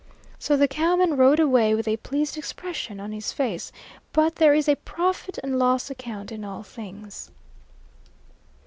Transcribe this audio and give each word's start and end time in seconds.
So 0.39 0.57
the 0.57 0.67
cowman 0.67 1.15
rode 1.15 1.39
away 1.39 1.75
with 1.75 1.87
a 1.87 1.97
pleased 1.97 2.35
expression 2.35 2.99
on 2.99 3.11
his 3.11 3.31
face, 3.31 3.71
but 4.13 4.37
there 4.37 4.55
is 4.55 4.67
a 4.67 4.75
profit 4.77 5.37
and 5.43 5.59
loss 5.59 5.91
account 5.91 6.31
in 6.31 6.43
all 6.43 6.63
things. 6.63 7.29